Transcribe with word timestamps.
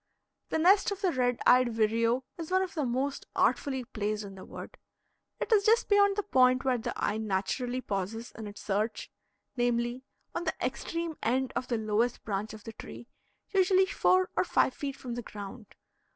The 0.49 0.57
nest 0.57 0.89
of 0.89 1.01
the 1.01 1.11
red 1.11 1.37
eyed 1.45 1.69
vireo 1.75 2.23
is 2.35 2.49
one 2.49 2.63
of 2.63 2.73
the 2.73 2.87
most 2.87 3.27
artfully 3.35 3.83
placed 3.85 4.23
in 4.23 4.33
the 4.33 4.43
wood. 4.43 4.79
It 5.39 5.51
is 5.51 5.63
just 5.63 5.89
beyond 5.89 6.15
the 6.15 6.23
point 6.23 6.63
where 6.65 6.79
the 6.79 6.91
eye 6.95 7.17
naturally 7.19 7.81
pauses 7.81 8.31
in 8.35 8.47
its 8.47 8.63
search; 8.63 9.11
namely, 9.55 10.01
on 10.33 10.45
the 10.45 10.55
extreme 10.59 11.17
end 11.21 11.53
of 11.55 11.67
the 11.67 11.77
lowest 11.77 12.23
branch 12.23 12.51
of 12.55 12.63
the 12.63 12.73
tree, 12.73 13.09
usually 13.49 13.85
four 13.85 14.31
or 14.35 14.43
five 14.43 14.73
feet 14.73 14.95
from 14.95 15.13
the 15.13 15.21
ground. 15.21 15.75